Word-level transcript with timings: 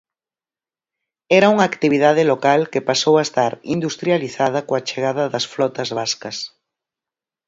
Era 1.37 1.51
unha 1.53 1.67
actividade 1.71 2.23
local 2.31 2.61
que 2.71 2.85
pasou 2.89 3.13
a 3.17 3.25
estar 3.27 3.51
industrializada 3.75 4.59
coa 4.67 4.85
chegada 4.89 5.23
das 5.33 5.45
flotas 5.53 5.89
vascas. 5.99 6.37